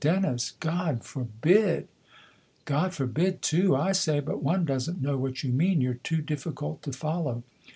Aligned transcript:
"Dennis 0.01 0.53
God 0.59 1.03
forbid 1.03 1.87
!""God 2.65 2.91
forbid 2.91 3.43
too, 3.43 3.75
I 3.75 3.91
say. 3.91 4.19
But 4.19 4.41
one 4.41 4.65
doesn't 4.65 4.99
know 4.99 5.15
what 5.15 5.43
you 5.43 5.51
mean 5.53 5.79
you're 5.79 5.93
too 5.93 6.23
difficult 6.23 6.81
to 6.81 6.91
follow. 6.91 7.43